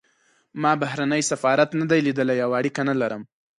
ما 0.61 0.71
بهرنی 0.81 1.21
سفارت 1.31 1.69
نه 1.79 1.85
دی 1.91 1.99
لیدلی 2.05 2.37
او 2.45 2.51
اړیکه 2.59 2.81
نه 2.89 2.95
لرم. 3.01 3.21